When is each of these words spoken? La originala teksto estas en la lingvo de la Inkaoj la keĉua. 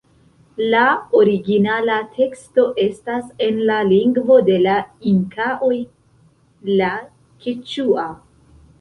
La 0.69 0.85
originala 1.19 1.97
teksto 2.15 2.65
estas 2.85 3.29
en 3.49 3.61
la 3.73 3.77
lingvo 3.93 4.41
de 4.51 4.59
la 4.65 4.81
Inkaoj 5.15 5.73
la 6.83 6.93
keĉua. 7.47 8.13